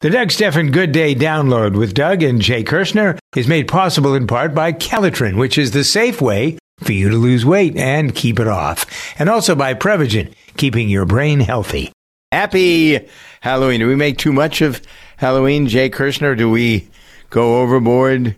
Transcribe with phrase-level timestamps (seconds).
[0.00, 4.26] The Doug Stephan Good Day download with Doug and Jay Kirschner is made possible in
[4.26, 8.40] part by Calotren, which is the safe way for you to lose weight and keep
[8.40, 8.86] it off.
[9.18, 11.92] And also by Prevagen, keeping your brain healthy.
[12.32, 13.06] Happy
[13.42, 13.80] Halloween.
[13.80, 14.80] Do we make too much of
[15.18, 16.34] Halloween, Jay Kirschner?
[16.34, 16.88] Do we
[17.28, 18.36] go overboard?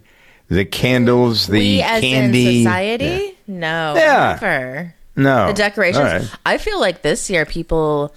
[0.49, 2.59] The candles, the we as candy.
[2.59, 3.39] in society?
[3.47, 4.39] No, Yeah.
[4.41, 4.95] never.
[5.15, 5.47] No.
[5.47, 5.97] The decorations.
[6.05, 6.31] All right.
[6.45, 8.13] I feel like this year people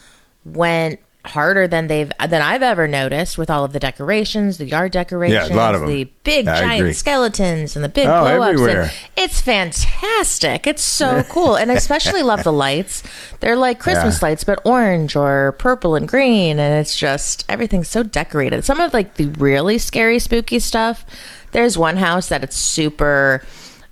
[0.46, 4.92] went harder than they've than I've ever noticed with all of the decorations, the yard
[4.92, 5.88] decorations, yeah, a lot of 'em.
[5.90, 6.94] the big I giant agree.
[6.94, 8.54] skeletons and the big Oh, blow ups.
[8.54, 8.92] everywhere.
[9.18, 10.68] It's fantastic.
[10.68, 11.56] It's so cool.
[11.56, 13.04] And I especially love the lights.
[13.40, 14.28] They're like Christmas Yeah.
[14.30, 16.60] lights, but orange or purple and green.
[16.60, 18.64] And it's just everything's so decorated.
[18.66, 21.06] Some of like the really scary, spooky stuff.
[21.52, 23.42] There's one house that it's super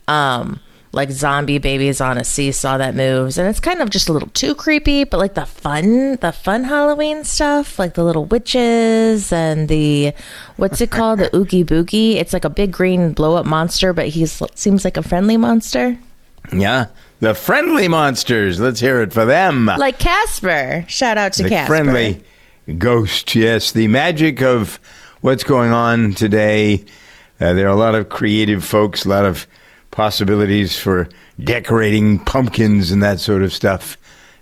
[0.07, 0.59] um
[0.93, 4.29] like zombie babies on a seesaw that moves and it's kind of just a little
[4.29, 9.67] too creepy but like the fun the fun halloween stuff like the little witches and
[9.69, 10.13] the
[10.57, 14.07] what's it called the oogie boogie it's like a big green blow up monster but
[14.07, 15.97] he seems like a friendly monster
[16.51, 16.87] Yeah.
[17.21, 18.59] The friendly monsters.
[18.59, 19.65] Let's hear it for them.
[19.65, 22.21] like casper shout out to the casper friendly
[22.77, 23.33] ghost.
[23.33, 24.77] Yes, the magic of
[25.21, 26.83] what's going on today.
[27.39, 29.47] Uh, there are a lot of creative folks, a lot of
[29.93, 31.07] possibilities for
[31.41, 33.95] decorating pumpkins and that sort of stuff.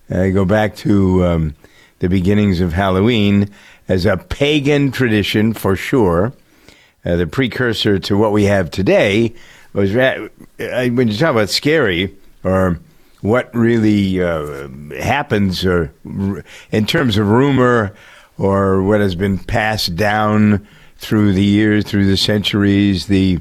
[0.09, 1.55] Uh, go back to um,
[1.99, 3.49] the beginnings of Halloween
[3.89, 6.31] as a pagan tradition for sure.
[7.03, 9.33] Uh, the precursor to what we have today
[9.73, 12.79] was uh, when you talk about scary or
[13.19, 14.69] what really uh,
[14.99, 15.93] happens or
[16.71, 17.93] in terms of rumor
[18.37, 20.65] or what has been passed down
[20.97, 23.39] through the years, through the centuries, the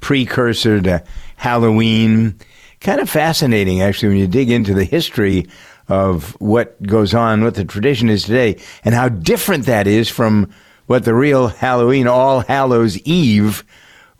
[0.00, 1.02] precursor to
[1.36, 2.38] Halloween.
[2.80, 5.46] Kind of fascinating, actually, when you dig into the history
[5.88, 10.52] of what goes on, what the tradition is today, and how different that is from
[10.86, 13.64] what the real Halloween, All Hallows Eve,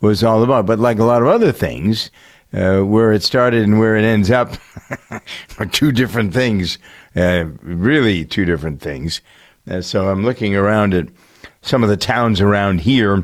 [0.01, 0.65] was all about.
[0.65, 2.11] But like a lot of other things,
[2.53, 4.53] uh, where it started and where it ends up
[5.59, 6.77] are two different things,
[7.15, 9.21] uh, really two different things.
[9.69, 11.07] Uh, so I'm looking around at
[11.61, 13.23] some of the towns around here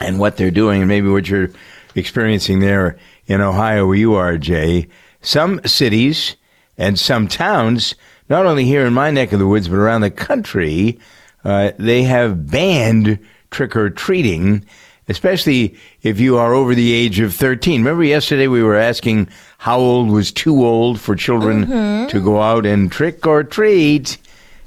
[0.00, 1.50] and what they're doing, and maybe what you're
[1.94, 4.88] experiencing there in Ohio, where you are, Jay.
[5.20, 6.36] Some cities
[6.76, 7.94] and some towns,
[8.28, 10.98] not only here in my neck of the woods, but around the country,
[11.44, 13.18] uh, they have banned
[13.50, 14.64] trick or treating,
[15.08, 17.82] especially if you are over the age of 13.
[17.82, 19.28] Remember yesterday we were asking
[19.58, 24.18] how old was too old for children to go out and trick or treat?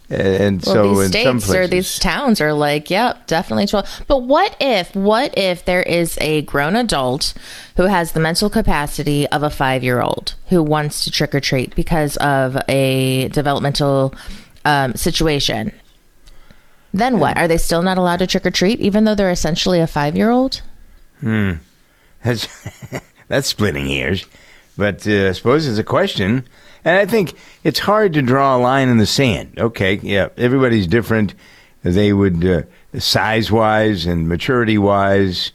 [0.09, 3.66] And well, so these in some states places, or these towns are like, yep, definitely
[3.66, 4.03] 12.
[4.07, 7.33] But what if, what if there is a grown adult
[7.77, 11.39] who has the mental capacity of a five year old who wants to trick or
[11.39, 14.13] treat because of a developmental
[14.63, 15.71] um, situation?
[16.93, 17.37] Then what?
[17.37, 20.16] Are they still not allowed to trick or treat even though they're essentially a five
[20.16, 20.61] year old?
[21.19, 21.53] Hmm.
[22.23, 22.47] That's
[23.27, 24.25] that's splitting hairs,
[24.77, 26.47] but uh, I suppose it's a question,
[26.85, 29.59] and I think it's hard to draw a line in the sand.
[29.59, 31.34] Okay, yeah, everybody's different.
[31.84, 32.62] They would uh,
[33.00, 35.51] size wise and maturity wise.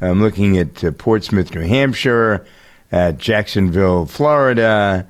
[0.00, 2.44] I'm looking at uh, Portsmouth, New Hampshire,
[2.92, 5.06] at Jacksonville, Florida,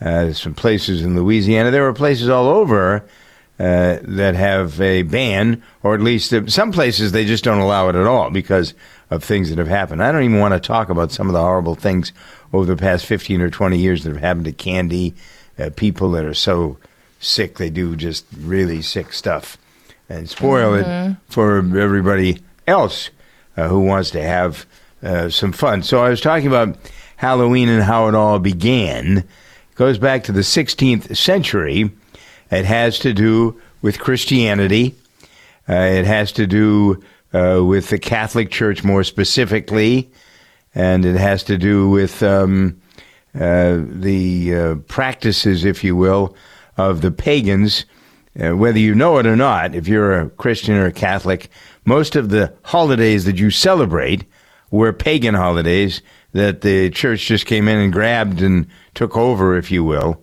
[0.00, 1.70] uh, some places in Louisiana.
[1.70, 3.04] There are places all over
[3.58, 7.96] uh, that have a ban, or at least some places they just don't allow it
[7.96, 8.74] at all because
[9.10, 10.02] of things that have happened.
[10.02, 12.12] I don't even want to talk about some of the horrible things
[12.52, 15.14] over the past 15 or 20 years that have happened to candy,
[15.58, 16.78] uh, people that are so
[17.20, 19.58] sick they do just really sick stuff
[20.08, 23.10] and spoil it for everybody else
[23.56, 24.66] uh, who wants to have
[25.02, 25.82] uh, some fun.
[25.82, 26.76] So I was talking about
[27.16, 29.18] Halloween and how it all began.
[29.18, 29.26] It
[29.74, 31.90] goes back to the 16th century.
[32.50, 34.94] It has to do with Christianity.
[35.68, 37.02] Uh, it has to do
[37.32, 40.10] uh, with the Catholic Church more specifically,
[40.74, 42.80] and it has to do with um,
[43.34, 46.36] uh, the uh, practices, if you will,
[46.76, 47.84] of the pagans.
[48.40, 51.50] Uh, whether you know it or not, if you're a Christian or a Catholic,
[51.84, 54.24] most of the holidays that you celebrate
[54.70, 56.02] were pagan holidays
[56.32, 60.22] that the church just came in and grabbed and took over, if you will,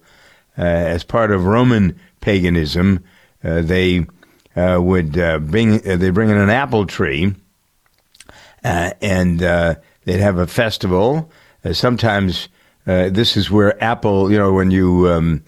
[0.57, 3.03] uh, as part of Roman paganism.
[3.41, 4.05] They
[4.81, 7.33] would uh, bring uh, they bring in an apple tree,
[8.63, 9.75] uh, and uh,
[10.05, 11.29] they'd have a festival.
[11.63, 12.47] Uh, sometimes
[12.87, 15.43] uh, this is where apple, you know, when you um,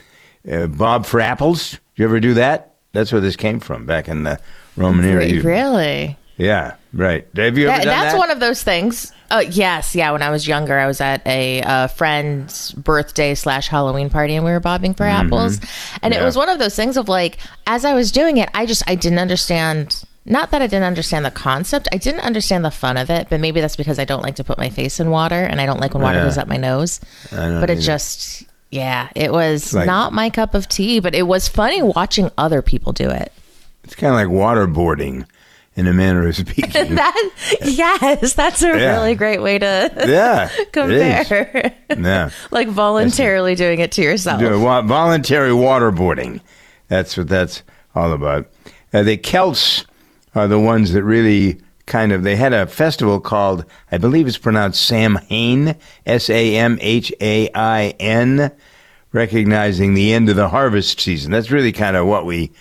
[0.51, 1.79] uh, bob for apples.
[1.95, 2.75] You ever do that?
[2.93, 4.39] That's where this came from back in the
[4.75, 5.41] Roman era.
[5.41, 6.17] Really?
[6.37, 7.27] Yeah, right.
[7.35, 8.19] Have you ever That, done that's that?
[8.19, 9.11] one of those things.
[9.29, 10.11] Oh yes, yeah.
[10.11, 14.45] When I was younger, I was at a uh, friend's birthday slash Halloween party, and
[14.45, 15.59] we were bobbing for apples.
[16.01, 18.65] And it was one of those things of like, as I was doing it, I
[18.65, 20.03] just I didn't understand.
[20.29, 23.27] Not that I didn't understand the concept, I didn't understand the fun of it.
[23.29, 25.65] But maybe that's because I don't like to put my face in water, and I
[25.65, 26.25] don't like when water Yeah.
[26.25, 26.99] goes up my nose.
[27.29, 27.81] But it either.
[27.81, 30.99] just, yeah, it was like- not my cup of tea.
[30.99, 33.31] But it was funny watching other people do it.
[33.85, 35.25] It's kind of like waterboarding,
[35.77, 36.95] in a manner of speaking.
[36.95, 37.29] That
[37.61, 38.97] yes, that's a Yeah.
[38.97, 41.73] really great way to yeah, compare.
[41.97, 42.29] Yeah.
[42.51, 44.39] like voluntarily doing it to yourself.
[44.41, 46.41] Do wa- voluntary waterboarding.
[46.89, 47.63] That's what that's
[47.95, 48.49] all about.
[48.93, 49.85] Uh, the Celts
[50.35, 52.23] are the ones that really kind of.
[52.23, 55.75] They had a festival called, I believe it's pronounced Samhain,
[56.05, 58.51] S A M H A I N,
[59.11, 61.31] recognizing the end of the harvest season.
[61.31, 62.51] That's really kind of what we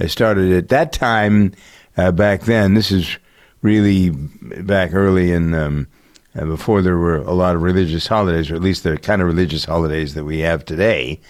[0.00, 1.52] uh, started at that time.
[1.96, 3.18] Uh, back then, this is
[3.62, 5.54] really back early in.
[5.54, 5.88] Um,
[6.36, 9.28] uh, before there were a lot of religious holidays, or at least the kind of
[9.28, 11.20] religious holidays that we have today.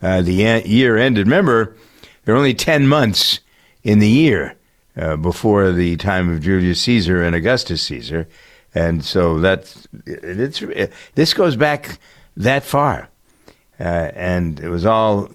[0.00, 1.26] Uh, the e- year ended.
[1.26, 1.76] Remember,
[2.24, 3.40] there are only 10 months
[3.82, 4.56] in the year
[4.96, 8.26] uh, before the time of Julius Caesar and Augustus Caesar.
[8.74, 10.62] And so that's, it's,
[11.14, 11.98] this goes back
[12.36, 13.08] that far.
[13.78, 15.30] Uh, and it was all,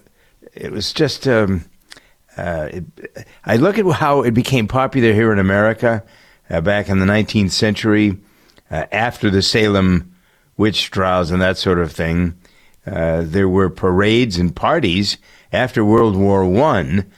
[0.54, 1.64] it was just, um,
[2.40, 6.02] uh, it, I look at how it became popular here in America
[6.48, 8.16] uh, back in the 19th century
[8.70, 10.14] uh, after the Salem
[10.56, 12.34] witch trials and that sort of thing.
[12.86, 15.18] Uh, there were parades and parties
[15.52, 17.10] after World War One.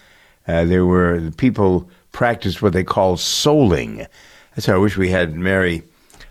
[0.48, 4.06] Uh, there were people practiced what they call souling.
[4.54, 5.84] That's how I wish we had Mary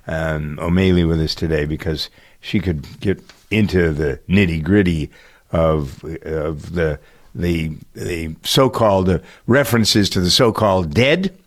[0.06, 2.10] um, O'Malley with us today because
[2.42, 5.10] she could get into the nitty gritty
[5.52, 7.00] of of the
[7.34, 11.38] the the so-called references to the so-called dead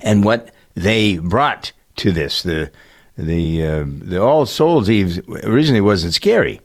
[0.00, 2.42] and what they brought to this.
[2.42, 2.70] The
[3.16, 6.60] the uh, the All Souls Eve originally wasn't scary.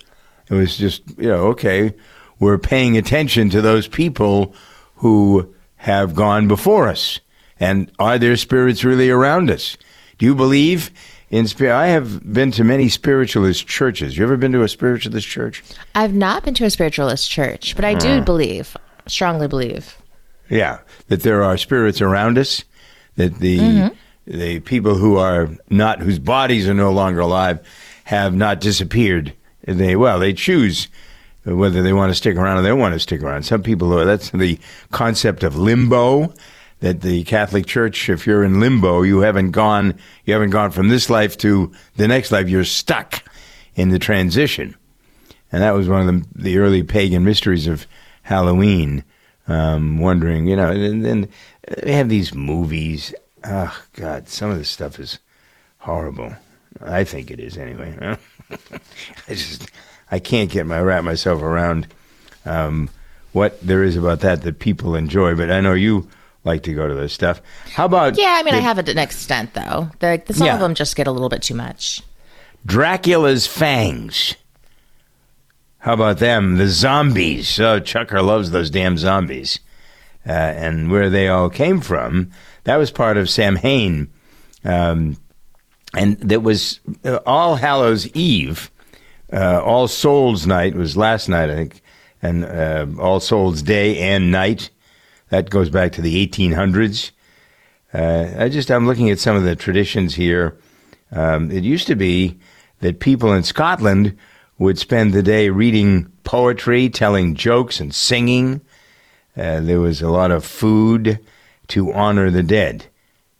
[0.49, 1.93] It was just you know okay,
[2.39, 4.55] we're paying attention to those people
[4.97, 7.19] who have gone before us,
[7.59, 9.77] and are their spirits really around us?
[10.17, 10.91] Do you believe
[11.29, 11.75] in spirit?
[11.75, 14.17] I have been to many spiritualist churches.
[14.17, 15.63] You ever been to a spiritualist church?
[15.95, 18.23] I've not been to a spiritualist church, but I do hmm.
[18.23, 18.77] believe,
[19.07, 19.97] strongly believe.
[20.49, 22.63] Yeah, that there are spirits around us,
[23.15, 23.95] that the mm-hmm.
[24.39, 27.59] the people who are not whose bodies are no longer alive
[28.05, 29.33] have not disappeared.
[29.65, 30.89] They well, they choose
[31.45, 33.43] whether they want to stick around or they don't want to stick around.
[33.43, 34.59] Some people are, that's the
[34.91, 36.33] concept of limbo.
[36.83, 40.89] That the Catholic Church, if you're in limbo, you haven't gone, you haven't gone from
[40.89, 42.50] this life to the next life.
[42.50, 43.24] You're stuck
[43.75, 44.75] in the transition
[45.53, 47.85] and that was one of the, the early pagan mysteries of
[48.24, 49.03] Halloween.
[49.47, 51.30] Um, wondering, you know, and then
[51.81, 53.13] they have these movies.
[53.44, 55.19] Oh God, some of this stuff is
[55.79, 56.33] horrible.
[56.81, 58.18] I think it is anyway.
[58.50, 59.69] I just
[60.09, 61.88] I can't get my wrap myself around
[62.45, 62.89] um,
[63.33, 65.36] what there is about that that people enjoy.
[65.36, 66.07] But I know you
[66.43, 67.41] like to go to this stuff.
[67.73, 69.89] How about Yeah, I mean, I have it to an extent, though.
[69.99, 70.55] The, the, some Yeah.
[70.55, 72.01] of them just get a little bit too much.
[72.65, 74.35] Dracula's fangs?
[75.79, 76.55] How about them?
[76.57, 77.59] The zombies.
[77.59, 79.59] Oh, Chucker loves those damn zombies.
[80.25, 82.31] Uh, and where they all came from,
[82.63, 84.09] that was part of Samhain.
[84.63, 85.17] Um,
[85.95, 88.71] and that was uh, All Hallows Eve.
[89.31, 91.81] Uh, all Souls Night was last night, I think,
[92.21, 94.69] and uh, All Souls Day and Night.
[95.30, 97.12] That goes back to the 1800s.
[97.94, 100.58] Uh, I just I'm looking at some of the traditions here.
[101.12, 102.39] Um, it used to be
[102.80, 104.18] that people in Scotland
[104.58, 108.62] would spend the day reading poetry, telling jokes, and singing.
[109.36, 111.20] Uh, there was a lot of food
[111.68, 112.88] to honor the dead.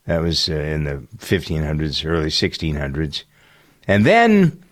[0.06, 3.24] That was uh, in the 1500s, early 1600s.
[3.88, 4.64] And then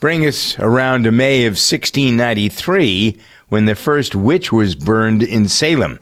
[0.00, 3.18] bring us around to May of 1693
[3.48, 6.00] when the first witch was burned in Salem.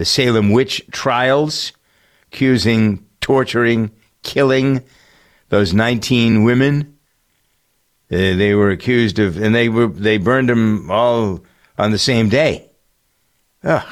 [0.00, 1.74] The Salem witch trials,
[2.32, 3.90] accusing, torturing,
[4.22, 4.82] killing
[5.50, 6.96] those 19 women.
[8.10, 11.44] Uh, they were accused of, and they were they burned them all
[11.76, 12.70] on the same day.
[13.62, 13.86] Ugh.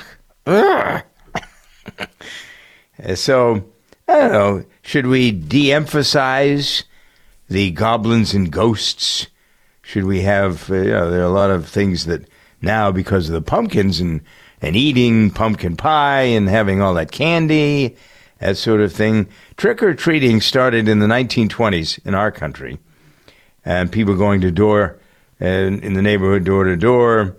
[0.46, 1.02] Ugh.
[3.14, 3.66] So
[4.08, 4.64] I don't know.
[4.80, 6.84] Should we de-emphasize
[7.50, 9.26] the goblins and ghosts?
[9.82, 10.70] Should we have?
[10.70, 12.26] Uh, you know, there are a lot of things that
[12.62, 14.22] now, because of the pumpkins and
[14.60, 17.96] and eating pumpkin pie and having all that candy,
[18.40, 19.28] that sort of thing.
[19.56, 22.78] Trick or treating started in the 1920s in our country,
[23.64, 24.98] and people going to door
[25.40, 27.36] and in the neighborhood, door to door,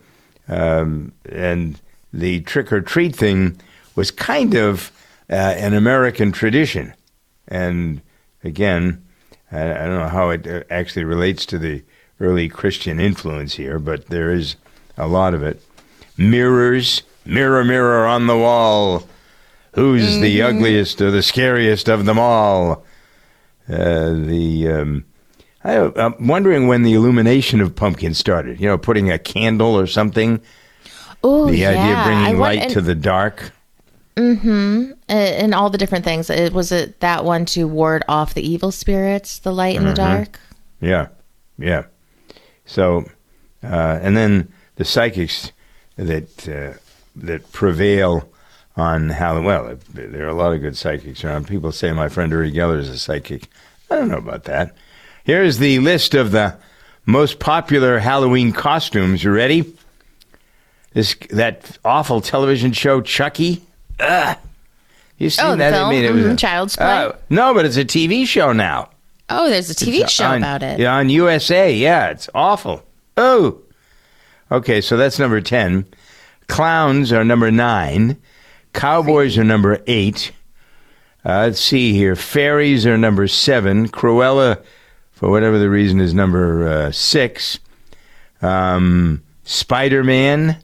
[0.47, 1.79] um, and
[2.13, 3.59] the trick or treat thing
[3.95, 4.91] was kind of
[5.29, 6.93] uh, an American tradition.
[7.47, 8.01] And
[8.43, 9.03] again,
[9.51, 11.83] I, I don't know how it uh, actually relates to the
[12.19, 14.55] early Christian influence here, but there is
[14.97, 15.61] a lot of it.
[16.17, 19.07] Mirrors, mirror, mirror on the wall.
[19.73, 22.83] Who's the ugliest or the scariest of them all?
[23.69, 25.05] Uh, the um,
[25.63, 28.59] I, I'm wondering when the illumination of pumpkins started.
[28.59, 30.41] You know, putting a candle or something.
[31.23, 31.69] Oh, The yeah.
[31.69, 33.51] idea of bringing want- light and- to the dark.
[34.15, 34.91] Mm-hmm.
[35.07, 36.29] and all the different things.
[36.29, 39.93] It was it that one to ward off the evil spirits, the light in the
[39.93, 40.37] dark.
[40.81, 41.07] Yeah,
[41.57, 41.83] yeah.
[42.65, 43.05] So,
[43.63, 45.53] uh, and then the psychics
[45.95, 46.77] that uh,
[47.25, 48.29] that prevail
[48.77, 51.47] on how well there are a lot of good psychics around.
[51.47, 53.47] People say my friend Uri Geller is a psychic.
[53.91, 54.75] I don't know about that.
[55.23, 56.55] Here's the list of the
[57.05, 59.23] most popular Halloween costumes.
[59.23, 59.73] You ready?
[60.93, 63.61] This that awful television show Chucky.
[63.99, 64.37] Ugh.
[65.17, 65.73] You seen Oh, that?
[65.73, 65.91] film?
[65.91, 66.85] it was Mhm, a- Child's Play?
[66.87, 68.89] Oh, no, but it's a TV show now.
[69.29, 70.79] Oh, there's a TV It's show on- about it.
[70.79, 71.73] Yeah, on USA.
[71.73, 72.83] Yeah, it's awful.
[73.17, 73.57] Oh.
[74.51, 75.85] Okay, so that's number 10.
[76.49, 78.17] Clowns are number 9.
[78.73, 80.31] Cowboys are number 8.
[81.25, 82.15] Uh, let's see here.
[82.15, 83.87] Fairies are number 7.
[83.89, 84.61] Cruella,
[85.11, 87.59] for whatever the reason, is number uh, 6.
[88.41, 90.57] Um, Spider Man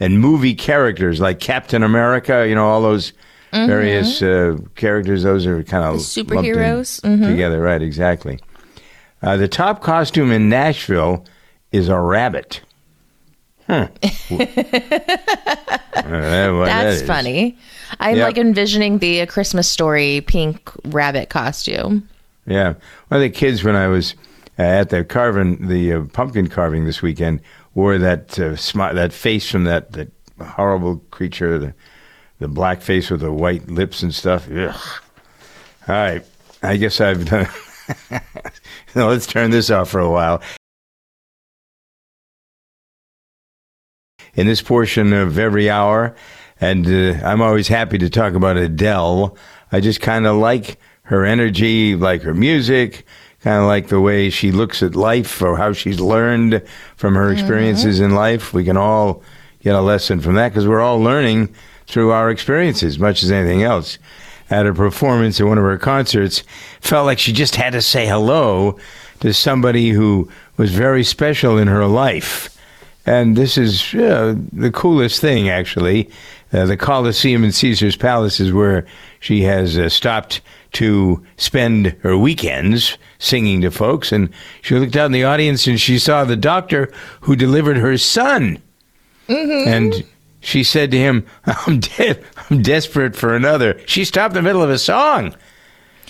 [0.00, 3.12] and movie characters like Captain America, you know, all those
[3.52, 6.32] various uh, characters, those are kind of Mm-hmm.
[6.32, 7.00] Superheroes.
[7.02, 7.26] Mhm.
[7.28, 7.80] together, right?
[7.80, 8.40] Exactly.
[9.22, 11.24] Uh, the top costume in Nashville
[11.70, 12.60] is a rabbit.
[13.66, 13.88] Huh.
[15.96, 16.10] Uh,
[16.64, 17.56] that That's funny.
[18.00, 18.26] I'm Yep.
[18.26, 22.06] like envisioning the A Christmas Story pink rabbit costume.
[22.46, 22.74] Yeah.
[23.08, 24.14] One of the kids when I was
[24.58, 27.40] uh, at the carving, the uh, pumpkin carving this weekend,
[27.74, 30.10] wore that uh, smi- that face from that that
[30.42, 31.74] horrible creature, the
[32.40, 34.46] the black face with the white lips and stuff.
[34.50, 34.74] Ugh.
[35.88, 36.24] All right.
[36.62, 37.48] I guess I've done.
[38.94, 40.42] now let's turn this off for a while.
[44.36, 46.14] In this portion of every hour,
[46.60, 49.36] and uh, I'm always happy to talk about Adele.
[49.72, 53.04] I just kind of like her energy, like her music,
[53.40, 56.62] kind of like the way she looks at life or how she's learned
[56.96, 58.54] from her experiences in life.
[58.54, 59.22] We can all
[59.60, 61.54] get a lesson from that because we're all learning
[61.86, 63.98] through our experiences, much as anything else.
[64.50, 66.42] At a performance at one of her concerts,
[66.80, 68.78] felt like she just had to say hello
[69.20, 72.53] to somebody who was very special in her life.
[73.06, 76.10] And this is uh, the coolest thing, actually.
[76.52, 78.86] Uh, the Coliseum in Caesar's Palace is where
[79.20, 80.40] she has uh, stopped
[80.72, 84.12] to spend her weekends singing to folks.
[84.12, 84.30] And
[84.62, 86.92] she looked out in the audience and she saw the doctor
[87.22, 88.58] who delivered her son.
[89.68, 90.04] And
[90.40, 93.80] she said to him, I'm, de- I'm desperate for another.
[93.86, 95.34] She stopped in the middle of a song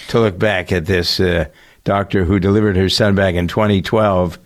[0.09, 1.47] to look back at this uh,
[1.85, 4.39] doctor who delivered her son back in 2012.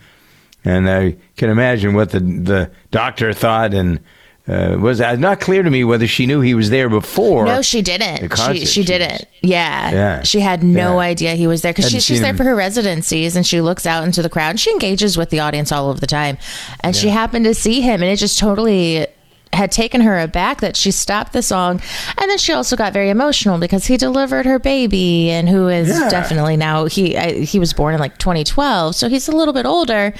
[0.69, 4.01] And I can imagine what the the doctor thought, and
[4.49, 7.45] uh, was uh, not clear to me whether she knew he was there before.
[7.45, 8.35] No, she didn't.
[8.35, 9.25] She She didn't.
[9.43, 9.91] Yeah.
[9.91, 10.23] Yeah.
[10.23, 11.07] She had no Yeah.
[11.07, 12.37] idea he was there because she, she's there him.
[12.37, 15.41] for her residencies and she looks out into the crowd and she engages with the
[15.41, 16.39] audience all of the time.
[16.81, 19.07] And she happened to see him and it just totally
[19.53, 21.81] had taken her aback that she stopped the song.
[22.19, 25.89] And then she also got very emotional because he delivered her baby and who is
[25.89, 26.09] Yeah.
[26.09, 29.67] definitely now he I, he was born in like 2012 so he's a little bit
[29.67, 30.13] older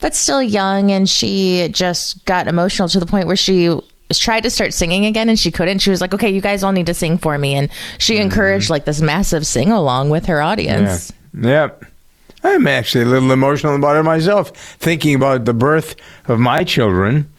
[0.00, 0.90] but still young.
[0.90, 3.78] And she just got emotional to the point where she
[4.12, 5.78] tried to start singing again and she couldn't.
[5.78, 7.54] She was like okay you guys all need to sing for me.
[7.54, 8.24] And she mm-hmm.
[8.24, 10.46] encouraged like this massive sing along with her Yeah.
[10.46, 11.12] audience.
[11.38, 11.68] Yeah.
[12.42, 15.96] I'm actually a little emotional about it myself, thinking about the birth
[16.28, 17.30] of my children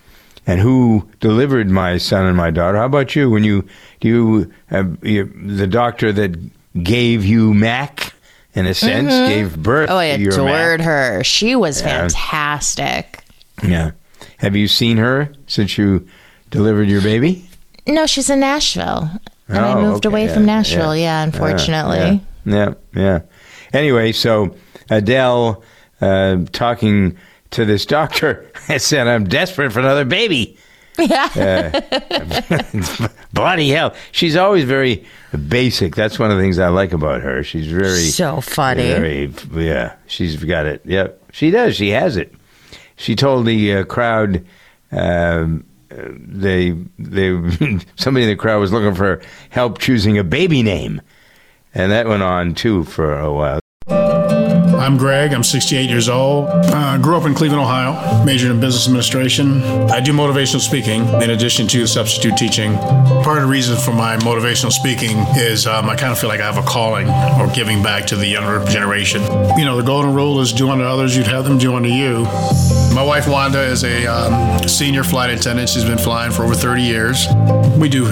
[0.48, 2.78] and who delivered my son and my daughter.
[2.78, 3.30] How about you?
[3.30, 3.68] When you
[4.00, 6.38] do you have you, the doctor that
[6.84, 8.14] gave you Mac,
[8.54, 12.08] in a sense, gave birth oh i adored her she was Yeah.
[12.10, 13.20] fantastic
[13.64, 13.92] Yeah.
[14.38, 16.08] Have you seen her since you
[16.52, 17.48] delivered your baby?
[17.88, 19.10] no she's in nashville
[19.48, 20.14] and i Oh, moved okay.
[20.14, 21.20] away Yeah, from nashville yeah.
[21.20, 23.20] yeah, unfortunately Yeah, yeah, yeah.
[23.74, 24.56] Anyway, so
[24.90, 25.64] Adele
[26.02, 27.18] uh, talking
[27.56, 30.58] to this doctor I said, "I'm desperate for another baby."
[30.98, 31.82] yeah
[33.34, 33.94] Bloody hell!
[34.14, 35.06] She's always very
[35.50, 35.94] basic.
[35.94, 37.44] That's one of the things I like about her.
[37.44, 40.82] She's very so funny Very, yeah, she's got it.
[40.86, 41.76] Yep, she does.
[41.76, 42.34] She has it.
[42.96, 44.46] She told the uh, crowd
[44.92, 47.32] um, they they
[47.96, 51.02] somebody in the crowd was looking for help choosing a baby name,
[51.74, 53.60] and that went on too for a while.
[54.86, 55.34] I'm Greg.
[55.34, 56.48] I'm 68 years old.
[56.48, 58.24] Uh, grew up in Cleveland, Ohio.
[58.24, 59.63] Majored in business administration.
[59.89, 62.75] I do motivational speaking in addition to substitute teaching.
[62.75, 66.39] Part of the reason for my motivational speaking is um, I kind of feel like
[66.39, 69.24] I have a calling or giving back to the younger generation.
[69.58, 72.25] You know, the golden rule is do unto others, you'd have them do unto you.
[72.94, 75.68] My wife Wanda is a um, senior flight attendant.
[75.68, 77.27] She's been flying for over 30 years.
[77.77, 78.06] We do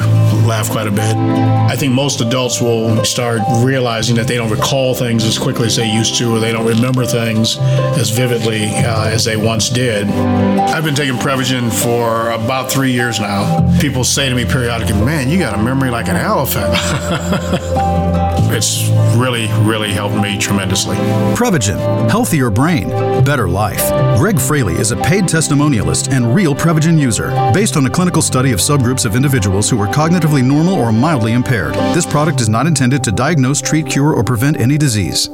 [0.45, 1.15] laugh quite a bit.
[1.15, 5.77] I think most adults will start realizing that they don't recall things as quickly as
[5.77, 7.57] they used to, or they don't remember things
[7.97, 10.07] as vividly uh, as they once did.
[10.07, 13.79] I've been taking Prevagen for about three years now.
[13.79, 16.73] People say to me periodically, man, you got a memory like an elephant.
[18.55, 20.95] it's really, really helped me tremendously.
[21.35, 22.89] Prevagen, healthier brain,
[23.23, 23.89] better life.
[24.17, 28.51] Greg Fraley is a paid testimonialist and real Prevagen user, based on a clinical study
[28.51, 31.73] of subgroups of individuals who were cognitively normal or mildly impaired.
[31.95, 35.29] This product is not intended to diagnose, treat, cure, or prevent any disease.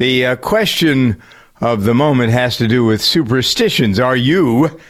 [0.00, 1.20] The uh, question
[1.60, 4.00] of the moment has to do with superstitions.
[4.00, 4.80] Are you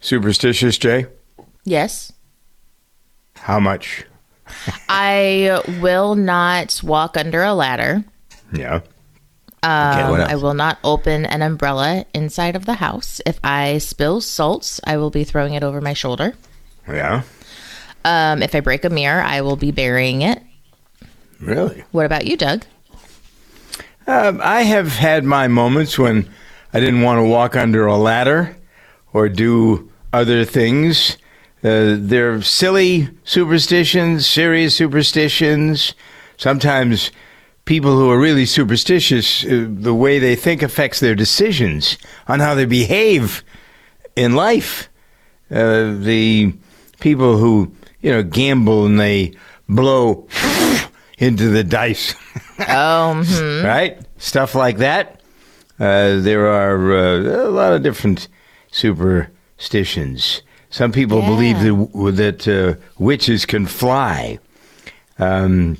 [0.00, 1.06] superstitious, Jay?
[1.64, 2.12] Yes.
[3.36, 4.04] How much?
[4.88, 8.02] I will not walk under a ladder.
[8.52, 8.80] Yeah.
[9.62, 10.28] Um, else?
[10.28, 13.20] I will not open an umbrella inside of the house.
[13.24, 16.34] If I spill salts, I will be throwing it over my shoulder.
[16.88, 17.22] Yeah.
[18.04, 20.42] Um, if I break a mirror, I will be burying it.
[21.38, 21.84] Really?
[21.92, 22.64] What about you, Doug?
[24.10, 26.28] Um, I have had my moments when
[26.72, 28.56] I didn't want to walk under a ladder
[29.12, 31.16] or do other things.
[31.62, 35.94] Uh, they're silly superstitions, serious superstitions.
[36.38, 37.12] Sometimes
[37.66, 42.56] people who are really superstitious, uh, the way they think affects their decisions on how
[42.56, 43.44] they behave
[44.16, 44.88] in life.
[45.52, 46.52] Uh, the
[46.98, 49.32] people who, you know, gamble and they
[49.68, 50.26] blow
[51.20, 52.14] into the dice.
[52.62, 53.64] Oh, mhm.
[53.64, 53.98] right?
[54.18, 55.22] Stuff like that.
[55.78, 58.28] Uh, there are uh, a lot of different
[58.70, 60.42] superstitions.
[60.68, 64.38] Some people believe that, that uh, witches can fly.
[65.18, 65.78] Um,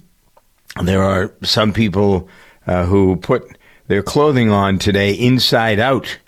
[0.82, 2.30] there are some people
[2.66, 6.18] uh, who put their clothing on today inside out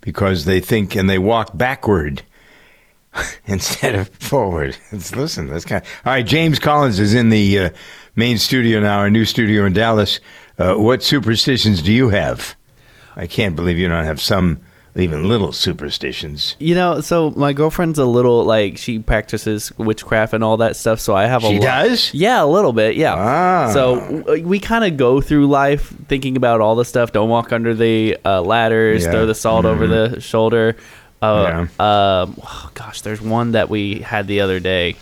[0.00, 2.24] because they think and they walk backward
[3.46, 4.76] instead of forward.
[4.90, 5.82] It's, listen, that's kind.
[5.82, 7.70] Of, all right, James Collins is in the uh,
[8.16, 10.20] main studio now, our new studio in Dallas.
[10.58, 12.54] Uh, what superstitions do you have?
[13.16, 14.60] I can't believe you don't have some
[14.96, 16.54] even little superstitions.
[16.60, 21.00] You know, so my girlfriend's a little like she practices witchcraft and all that stuff.
[21.00, 22.14] So I have a She lot- does?
[22.14, 22.94] Yeah, a little bit.
[22.96, 23.14] Yeah.
[23.16, 23.70] Ah.
[23.72, 27.10] So w- we kind of go through life thinking about all the stuff.
[27.12, 29.04] Don't walk under the uh, ladders.
[29.04, 29.10] Yeah.
[29.10, 30.76] Throw the salt over the shoulder.
[31.24, 32.22] Uh, Yeah.
[32.22, 34.96] um, oh, gosh, there's one that we had the other day.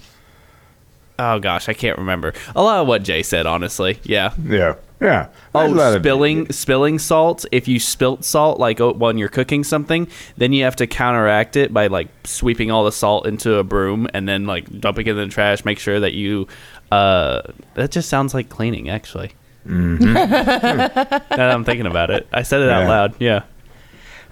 [1.18, 2.32] Oh gosh, I can't remember.
[2.56, 4.00] A lot of what Jay said, honestly.
[4.02, 4.32] Yeah.
[4.44, 5.26] Yeah, yeah.
[5.54, 7.44] Oh, lot of- spilling spilling salt.
[7.52, 10.08] If you spilt salt, like oh, when you're cooking something,
[10.38, 14.08] then you have to counteract it by like sweeping all the salt into a broom
[14.14, 15.64] and then like dumping it in the trash.
[15.64, 16.48] Make sure that you.
[16.90, 17.42] Uh,
[17.74, 19.32] that just sounds like cleaning, actually.
[19.68, 20.12] Mm-hmm.
[20.14, 22.80] now that I'm thinking about it, I said it Yeah.
[22.80, 23.14] out loud.
[23.20, 23.42] Yeah.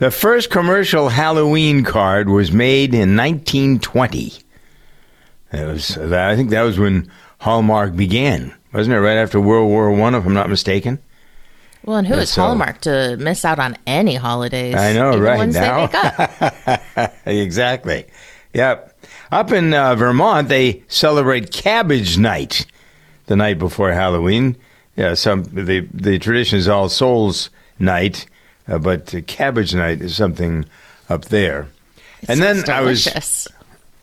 [0.00, 4.32] The first commercial Halloween card was made in 1920.
[5.52, 7.10] It was, I think that was when
[7.40, 9.00] Hallmark began, wasn't it?
[9.00, 10.98] Right after World War One, if I'm not mistaken.
[11.84, 14.74] Well, and who Yeah, is so- Hallmark to miss out on any holidays?
[14.74, 15.86] I know, right, Ones now.
[15.86, 17.12] they make up.
[17.26, 18.06] exactly.
[18.54, 18.98] Yep.
[19.32, 22.66] Up in uh, Vermont, they celebrate Cabbage Night
[23.26, 24.56] the night before Halloween.
[24.96, 28.26] Yeah, some the the tradition is All Souls Night,
[28.70, 30.64] uh, but uh, Cabbage Night is something
[31.08, 31.68] up there.
[32.28, 33.48] and then Sounds I was delicious.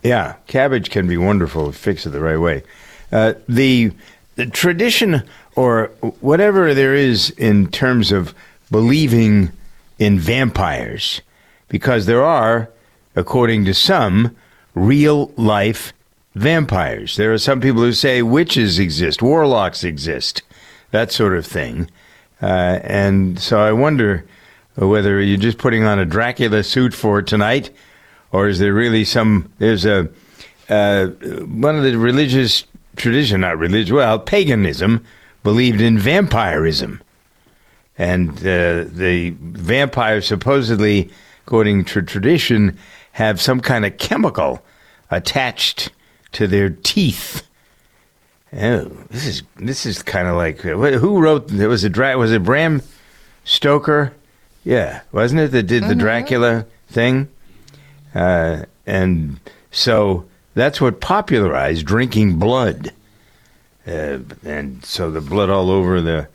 [0.04, 2.64] Yeah, cabbage can be wonderful if fixed it the right way.
[3.12, 3.92] Uh, the
[4.36, 5.24] the tradition
[5.56, 5.88] or
[6.22, 8.36] whatever there is in terms of
[8.70, 9.52] believing
[9.98, 11.22] in vampires,
[11.70, 12.70] because there are,
[13.16, 14.36] according to some,
[14.76, 15.94] real life
[16.36, 17.16] vampires.
[17.16, 20.44] There are some people who say witches exist, warlocks exist,
[20.92, 21.90] that sort of thing.
[22.40, 24.26] Uh, and so I wonder
[24.78, 27.72] whether you're just putting on a Dracula suit for tonight,
[28.32, 29.52] or is there really some?
[29.58, 30.10] There's a
[30.70, 35.04] uh, one of the religious tradition, not religion, well, paganism
[35.44, 37.02] believed in vampirism,
[37.98, 41.10] and uh, the vampires supposedly,
[41.46, 42.78] according to tradition,
[43.14, 44.62] have some kind of chemical
[45.10, 45.92] attached
[46.34, 47.48] to their teeth.
[48.54, 51.48] Oh, this is this is kind of like who wrote?
[51.48, 52.82] There was a was it Bram
[53.44, 54.14] Stoker?
[54.68, 57.30] Yeah, wasn't it that did the Dracula thing?
[58.14, 59.40] Uh, and
[59.72, 60.26] So
[60.56, 62.92] that's what popularized drinking blood.
[63.88, 66.28] Uh, and so the blood all over the.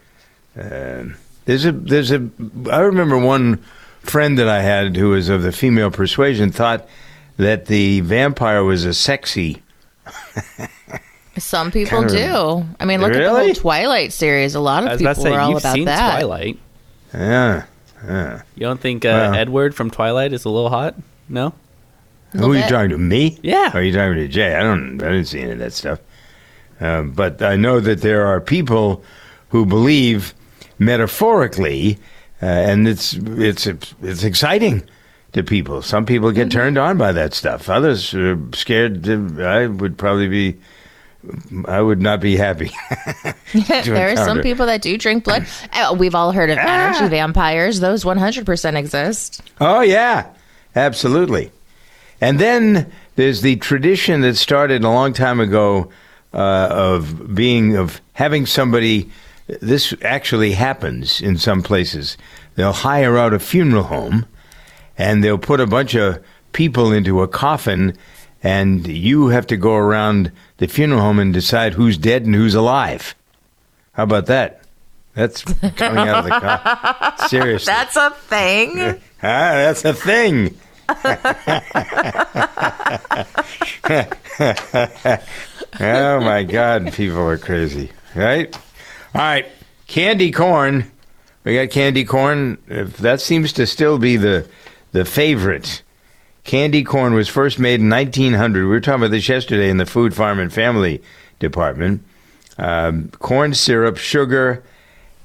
[0.59, 1.15] Uh,
[1.45, 2.27] there's a there's a.
[2.71, 3.63] I remember one
[4.01, 6.89] friend that I had who was of the female persuasion thought
[7.37, 9.61] that the vampire was a sexy.
[11.37, 12.67] Some people Kinda- do.
[12.81, 14.55] I mean, look at the whole Twilight series.
[14.55, 16.13] A lot of people to say are all you've about seen that.
[16.21, 16.59] Twilight.
[17.13, 17.65] Yeah.
[18.07, 18.43] Yeah.
[18.55, 19.39] You don't think uh, Wow.
[19.39, 20.95] Edward from Twilight is a little hot?
[21.29, 21.55] No.
[22.33, 22.99] Who are you talking to?
[22.99, 23.39] Me?
[23.43, 23.71] Yeah.
[23.75, 24.55] Or are you talking to Jay?
[24.55, 25.03] I don't.
[25.03, 25.99] I didn't see any of that stuff.
[26.81, 29.05] Um, but I know that there are people
[29.51, 30.33] who believe
[30.79, 31.99] metaphorically,
[32.43, 33.67] uh, and it's it's
[34.03, 34.83] it's exciting
[35.33, 35.83] to people.
[35.83, 37.69] Some people get turned on by that stuff.
[37.69, 39.05] Others are scared.
[39.05, 40.59] To, I would probably be.
[41.69, 42.71] I would not be happy.
[43.55, 45.47] there are some people that do drink blood.
[45.73, 46.89] Uh, We've all heard of Ah.
[46.97, 47.81] energy vampires.
[47.81, 49.43] Those 100% exist.
[49.61, 50.27] Oh yeah,
[50.75, 51.53] absolutely.
[52.21, 55.91] And then there's the tradition that started a long time ago
[56.35, 59.11] uh, of being of having somebody.
[59.61, 62.17] This actually happens in some places.
[62.55, 64.25] They'll hire out a funeral home,
[64.97, 67.97] and they'll put a bunch of people into a coffin,
[68.43, 72.55] and you have to go around the funeral home and decide who's dead and who's
[72.55, 73.15] alive.
[73.93, 74.63] How about that?
[75.15, 77.29] That's coming out of the coffin.
[77.29, 77.71] Seriously.
[77.73, 79.01] That's a thing.
[79.25, 80.59] Ah, that's a thing.
[85.81, 88.53] oh my God, people are crazy, right?
[89.15, 89.47] All right,
[89.87, 90.91] candy corn.
[91.45, 92.59] We got candy corn.
[92.67, 94.49] If that seems to still be the
[94.91, 95.82] the favorite.
[96.45, 98.63] Candy corn was first made in 1900.
[98.63, 101.01] We were talking about this yesterday in the Food, Farm, and Family
[101.39, 102.03] Department.
[102.59, 104.63] Um, corn syrup, sugar,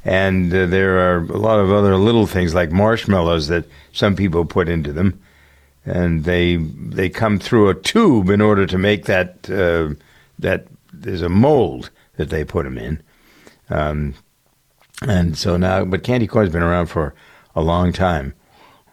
[0.06, 4.46] and uh, there are a lot of other little things like marshmallows that some people
[4.46, 5.20] put into them,
[5.86, 9.94] and they they come through a tube in order to make that uh,
[10.40, 13.04] that there's a mold that they put them in,
[13.70, 14.14] um,
[15.02, 17.14] and so now but candy corn's been around for
[17.56, 18.34] a long time.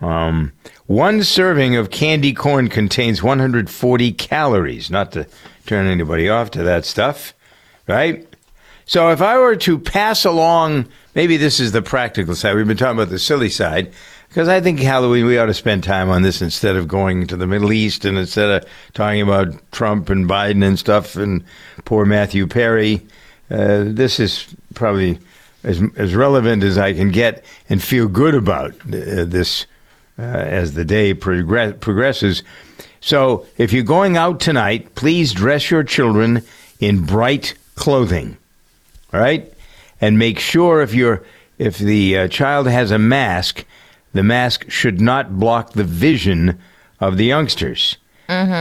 [0.00, 0.52] Um,
[0.86, 4.90] one serving of candy corn contains 140 calories.
[4.90, 5.26] Not to
[5.66, 7.32] turn anybody off to that stuff,
[7.88, 8.26] right?
[8.86, 12.54] So if I were to pass along, maybe this is the practical side.
[12.54, 13.92] We've been talking about the silly side
[14.28, 17.36] because I think Halloween we ought to spend time on this instead of going to
[17.36, 21.44] the Middle East and instead of talking about Trump and Biden and stuff and
[21.86, 23.00] poor Matthew Perry.
[23.50, 25.18] Uh, this is probably
[25.62, 29.66] as as relevant as I can get and feel good about uh, this
[30.18, 32.42] uh, as the day progress, progresses.
[33.00, 36.42] So if you're going out tonight, please dress your children
[36.80, 38.36] in bright clothing
[39.14, 39.50] all right?
[40.00, 41.22] And make sure if you're
[41.56, 43.64] if the uh, child has a mask
[44.12, 46.60] the mask should not block the vision
[47.00, 47.96] of the youngsters.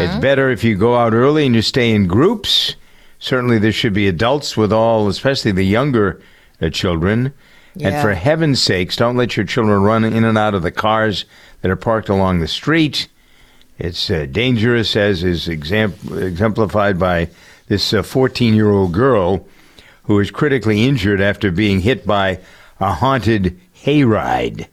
[0.04, 2.76] It's better if you go out early and you stay in groups.
[3.20, 6.20] Certainly there should be adults with all especially the younger
[6.62, 7.34] uh, children
[7.80, 11.26] and for heaven's sakes don't let your children run in and out of the cars
[11.62, 13.08] that are parked along the street
[13.80, 17.30] it's uh, dangerous, as is exam- exemplified by
[17.68, 19.48] this 14 year old girl
[20.04, 22.40] who was critically injured after being hit by
[22.80, 24.68] a haunted hayride.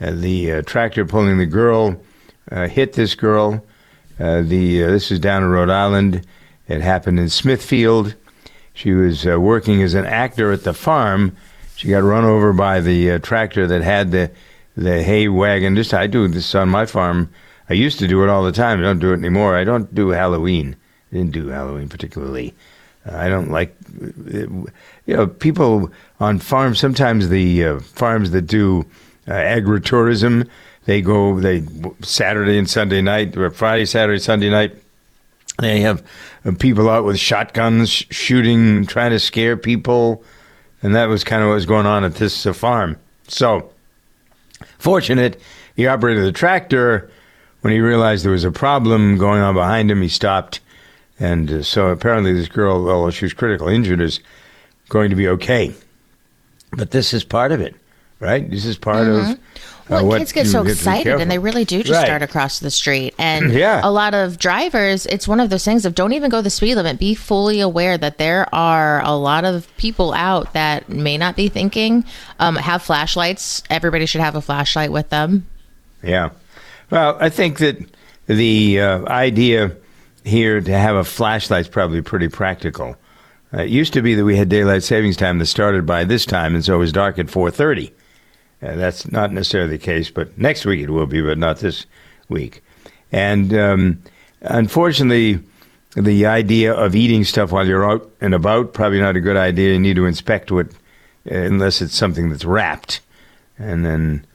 [0.00, 2.00] Uh, the uh, tractor pulling the girl
[2.50, 3.64] uh, hit this girl.
[4.18, 6.26] Uh, the uh, this is down in Rhode Island.
[6.68, 8.14] It happened in Smithfield.
[8.74, 11.36] She was uh, working as an actor at the farm.
[11.76, 14.30] She got run over by the uh, tractor that had the
[14.76, 15.76] the hay wagon.
[15.76, 17.30] Just I do this on my farm.
[17.68, 18.80] I used to do it all the time.
[18.80, 19.56] I don't do it anymore.
[19.56, 20.76] I don't do Halloween.
[21.10, 22.54] I didn't do Halloween particularly.
[23.06, 23.74] Uh, I don't like,
[24.30, 24.66] you
[25.06, 26.78] know, people on farms.
[26.78, 28.86] Sometimes the uh, farms that do
[29.28, 30.48] uh, agritourism,
[30.84, 31.64] they go they
[32.00, 34.74] Saturday and Sunday night, or Friday, Saturday, Sunday night.
[35.58, 36.02] They have
[36.44, 40.22] uh, people out with shotguns shooting, trying to scare people,
[40.86, 42.96] and that was kind of what was going on at this uh, farm.
[43.26, 43.72] So,
[44.78, 45.40] fortunate,
[45.74, 47.10] the operator of the tractor,
[47.62, 50.60] when he realized there was a problem going on behind him, he stopped.
[51.18, 54.20] And uh, so apparently, this girl, although she was critically injured, is
[54.88, 55.74] going to be okay.
[56.70, 57.74] But this is part of it,
[58.20, 58.48] right?
[58.48, 59.40] This is part of.
[59.88, 61.92] Uh, Well, what kids get so have to be excited and they really do just
[61.96, 62.06] Right.
[62.06, 63.14] start across the street.
[63.18, 63.80] And Yeah.
[63.84, 66.74] a lot of drivers, it's one of those things of don't even go the speed
[66.74, 66.98] limit.
[66.98, 71.48] Be fully aware that there are a lot of people out that may not be
[71.48, 72.04] thinking.
[72.40, 73.62] Um, have flashlights.
[73.70, 75.46] Everybody should have a flashlight with them.
[76.02, 76.30] Yeah.
[76.90, 77.78] Well, I think that
[78.26, 79.72] the uh, idea
[80.24, 82.96] here to have a flashlight is probably pretty practical.
[83.54, 86.26] Uh, it used to be that we had daylight savings time that started by this
[86.26, 87.92] time, and so it was dark at 4:30.
[88.62, 91.86] Uh, that's not necessarily the case, but next week it will be, but not this
[92.28, 92.62] week.
[93.12, 94.02] And um,
[94.40, 95.40] unfortunately,
[95.96, 99.72] the idea of eating stuff while you're out and about probably not a good idea.
[99.72, 100.72] You need to inspect it
[101.30, 103.00] uh, unless it's something that's wrapped,
[103.58, 104.26] and then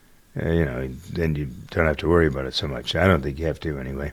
[0.41, 2.95] uh, you know then you don't have to worry about it so much.
[2.95, 4.11] I don't think you have to anyway.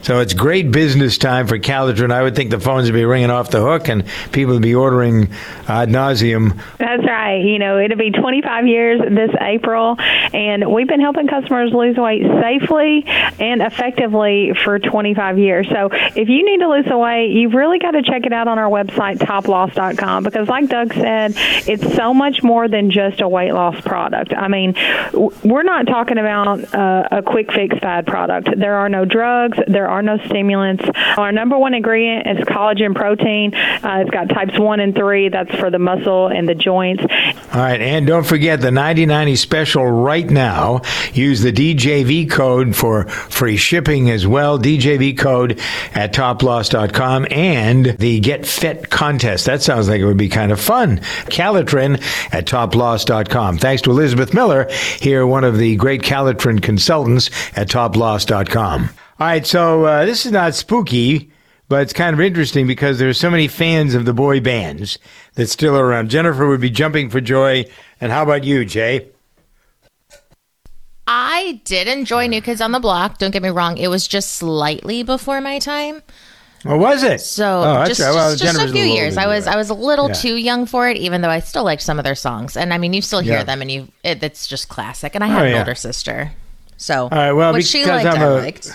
[0.00, 2.12] So it's great business time for Calotren.
[2.12, 4.72] I would think the phones would be ringing off the hook and people would be
[4.76, 5.28] ordering
[5.66, 6.56] ad nauseum.
[6.78, 7.44] That's right.
[7.44, 12.22] You know, it'll be 25 years this April, and we've been helping customers lose weight
[12.40, 15.68] safely and effectively for 25 years.
[15.68, 18.56] So if you need to lose weight, you've really got to check it out on
[18.56, 23.52] our website, toploss.com, because like Doug said, it's so much more than just a weight
[23.52, 24.32] loss product.
[24.32, 24.74] I mean,
[25.42, 28.48] we're not talking about uh, a quick fix fad product.
[28.56, 29.58] There are no drugs.
[29.66, 30.84] There are no stimulants.
[31.16, 33.54] Our number one ingredient is collagen protein.
[33.54, 35.28] Uh, it's got types one and three.
[35.28, 37.02] That's for the muscle and the joints.
[37.02, 40.82] All right, and don't forget the 9090 special right now.
[41.12, 44.58] Use the DJV code for free shipping as well.
[44.58, 45.60] DJV code
[45.94, 49.46] at toploss.com and the Get Fit contest.
[49.46, 50.98] That sounds like it would be kind of fun.
[51.26, 52.00] Calotren
[52.32, 53.58] at toploss.com.
[53.58, 54.68] Thanks to Elizabeth Miller,
[55.00, 58.90] here one of the great Calotren consultants at toploss.com.
[59.20, 61.30] All right, so uh, this is not spooky,
[61.68, 64.98] but it's kind of interesting because there's so many fans of the boy bands
[65.34, 66.08] that still are around.
[66.10, 67.64] Jennifer would be jumping for joy.
[68.00, 69.08] And how about you, Jay?
[71.06, 73.18] I did enjoy New Kids on the Block.
[73.18, 76.02] Don't get me wrong; it was just slightly before my time.
[76.64, 77.20] Or was it?
[77.20, 78.10] So Oh, just, right.
[78.12, 79.16] Well, just, just a few little years.
[79.16, 79.46] I was.
[79.46, 80.14] I was a little Yeah.
[80.14, 82.56] too young for it, even though I still liked some of their songs.
[82.56, 83.44] And I mean, you still hear Yeah.
[83.44, 85.14] them, and you it, it's just classic.
[85.14, 85.58] And I had Oh, an yeah.
[85.60, 86.32] older sister,
[86.76, 88.70] so right, well, what she because liked, I'm I a- liked.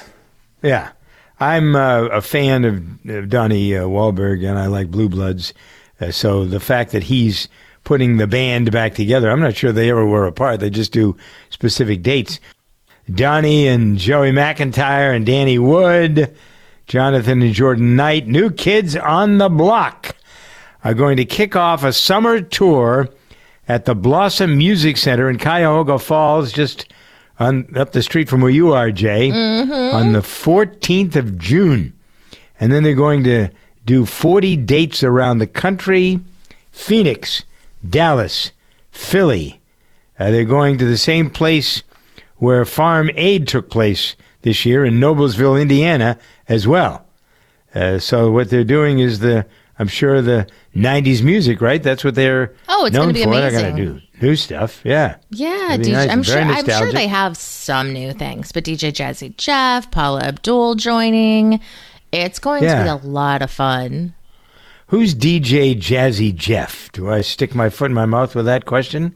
[0.63, 0.91] Yeah.
[1.39, 5.54] I'm uh, a fan of, Donnie uh, Wahlberg, and I like Blue Bloods.
[5.99, 7.49] Uh, so the fact that he's
[7.84, 10.62] putting the band back together, I'm not sure they ever were apart.
[10.62, 11.17] They just do
[11.49, 12.39] specific dates.
[13.13, 16.34] Donnie and Joey McIntyre and Danny Wood,
[16.88, 20.15] Jonathan and Jordan Knight, new kids on the block,
[20.86, 23.10] are going to kick off a summer tour
[23.67, 26.93] at the Blossom Music Center in Cuyahoga Falls, just
[27.39, 31.93] on up the street from where you are, Jay, on the 14th of June.
[32.59, 33.49] And then they're going to
[33.85, 36.19] do 40 dates around the country
[36.71, 37.43] Phoenix,
[37.87, 38.51] Dallas,
[38.91, 39.59] Philly.
[40.17, 41.83] Uh, they're going to the same place
[42.37, 46.17] where Farm Aid took place this year in Noblesville, Indiana,
[46.47, 47.05] as well.
[47.73, 49.45] Uh, so what they're doing is the,
[49.79, 51.81] I'm sure the '90s music, right?
[51.81, 53.31] That's what they're Oh, it's known gonna be for.
[53.36, 54.81] They're going to do new stuff.
[54.83, 55.15] Yeah.
[55.31, 56.09] Yeah, DJ, nice.
[56.09, 56.39] I'm sure.
[56.39, 61.59] I'm sure they have some new things, but DJ Jazzy Jeff, Paula Abdul joining.
[62.12, 62.77] It's going Yeah.
[62.77, 64.13] to be a lot of fun.
[64.88, 66.91] Who's DJ Jazzy Jeff?
[66.91, 69.15] Do I stick my foot in my mouth with that question?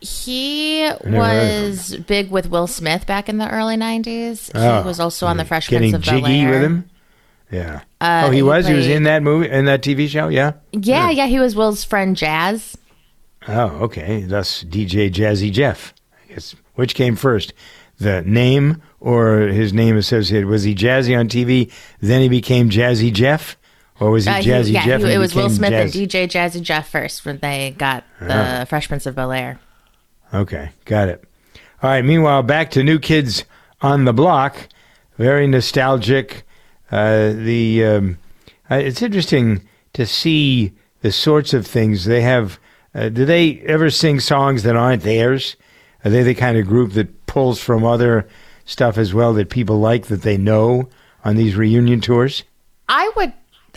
[0.00, 4.50] He never heard of was big with Will Smith back in the early '90s.
[4.54, 6.50] Oh, he was also on the Fresh Prince of Bel jiggy Air.
[6.50, 6.90] with him?
[7.50, 7.82] Yeah.
[8.00, 8.66] Uh, oh, he, he was?
[8.66, 10.28] He was in that movie, in that TV show?
[10.28, 10.52] Yeah?
[10.72, 12.76] Yeah, yeah, he was Will's friend Jazz.
[13.48, 14.22] Oh, okay.
[14.22, 15.94] Thus DJ Jazzy Jeff.
[16.28, 17.52] I guess which came first?
[17.98, 20.46] The name or his name associated?
[20.48, 23.56] Was he Jazzy on TV, then he became Jazzy Jeff?
[24.00, 25.00] Or was he Uh, he- Jazzy yeah, Jeff?
[25.02, 28.88] he- it was Will Smith and DJ Jazzy Jeff first when they got the Fresh
[28.88, 29.58] Prince of Bel Air.
[30.34, 31.24] Okay, got it.
[31.82, 32.04] All right.
[32.04, 33.44] Meanwhile, back to New Kids
[33.80, 34.68] on the Block.
[35.16, 36.42] Very nostalgic.
[36.90, 38.18] Uh, the um,
[38.70, 40.72] uh, it's interesting to see
[41.02, 42.58] the sorts of things they have.
[42.94, 45.56] Uh, do they ever sing songs that aren't theirs?
[46.04, 48.26] Are they the kind of group that pulls from other
[48.64, 50.88] stuff as well that people like that they know
[51.24, 52.44] on these reunion tours?
[52.88, 53.32] I would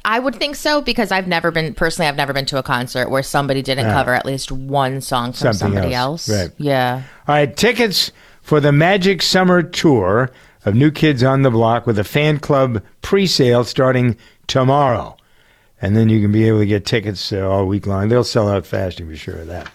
[0.05, 3.09] I would think so because I've never been personally I've never been to a concert
[3.09, 5.51] where somebody didn't cover at least one song from Ah.
[5.51, 6.39] Somebody else, else.
[6.47, 6.51] right.
[6.57, 7.03] Yeah.
[7.27, 10.29] All right, tickets for the Magic Summer Tour
[10.65, 14.17] of New Kids on the Block with a fan club pre-sale starting
[14.47, 15.15] tomorrow.
[15.81, 18.09] And then you can be able to get tickets uh, all week long.
[18.09, 19.71] They'll sell out fast, you be sure of that.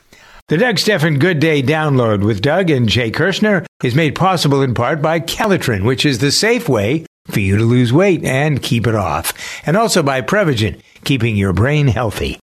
[0.49, 4.75] The Doug Stephan Good Day download with Doug and Jay Kirshner is made possible in
[4.75, 8.87] part by Calotren, which is the safe way for you to lose weight and keep
[8.87, 9.33] it off.
[9.67, 12.33] And also by Prevagen, keeping your brain healthy.